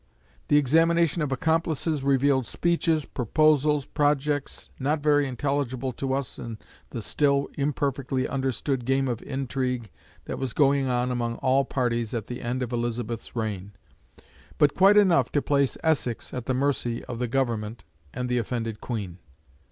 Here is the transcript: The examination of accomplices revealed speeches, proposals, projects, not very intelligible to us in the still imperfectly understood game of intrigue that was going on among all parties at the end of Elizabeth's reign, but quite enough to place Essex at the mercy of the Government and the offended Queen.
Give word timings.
The 0.47 0.57
examination 0.57 1.21
of 1.21 1.31
accomplices 1.31 2.01
revealed 2.01 2.47
speeches, 2.47 3.05
proposals, 3.05 3.85
projects, 3.85 4.71
not 4.79 4.99
very 5.03 5.27
intelligible 5.27 5.91
to 5.91 6.13
us 6.13 6.39
in 6.39 6.57
the 6.89 7.03
still 7.03 7.47
imperfectly 7.55 8.27
understood 8.27 8.85
game 8.85 9.07
of 9.07 9.21
intrigue 9.21 9.91
that 10.25 10.39
was 10.39 10.53
going 10.53 10.87
on 10.87 11.11
among 11.11 11.35
all 11.35 11.65
parties 11.65 12.15
at 12.15 12.25
the 12.25 12.41
end 12.41 12.63
of 12.63 12.73
Elizabeth's 12.73 13.35
reign, 13.35 13.73
but 14.57 14.73
quite 14.73 14.97
enough 14.97 15.31
to 15.33 15.39
place 15.39 15.77
Essex 15.83 16.33
at 16.33 16.47
the 16.47 16.55
mercy 16.55 17.05
of 17.05 17.19
the 17.19 17.27
Government 17.27 17.83
and 18.11 18.27
the 18.27 18.39
offended 18.39 18.81
Queen. 18.81 19.19